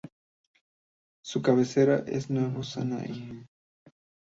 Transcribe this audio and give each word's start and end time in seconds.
Su 1.23 1.43
cabecera 1.43 1.99
es 2.07 2.31
Nuevo 2.31 2.63
Sinaí. 2.63 3.45